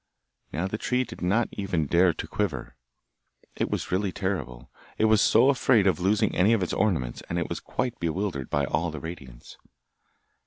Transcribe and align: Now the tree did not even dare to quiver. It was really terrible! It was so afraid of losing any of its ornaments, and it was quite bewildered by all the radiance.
Now 0.51 0.65
the 0.65 0.79
tree 0.79 1.03
did 1.03 1.21
not 1.21 1.47
even 1.51 1.85
dare 1.85 2.11
to 2.11 2.27
quiver. 2.27 2.75
It 3.55 3.69
was 3.69 3.91
really 3.91 4.11
terrible! 4.11 4.71
It 4.97 5.05
was 5.05 5.21
so 5.21 5.49
afraid 5.51 5.85
of 5.85 5.99
losing 5.99 6.33
any 6.35 6.53
of 6.53 6.63
its 6.63 6.73
ornaments, 6.73 7.21
and 7.29 7.37
it 7.37 7.49
was 7.49 7.59
quite 7.59 7.99
bewildered 7.99 8.49
by 8.49 8.65
all 8.65 8.89
the 8.89 8.99
radiance. 8.99 9.57